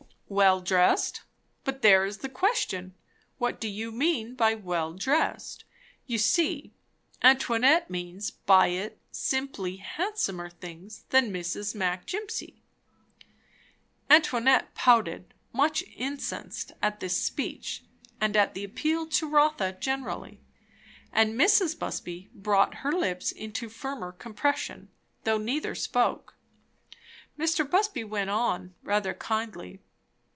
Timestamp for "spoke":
25.75-26.35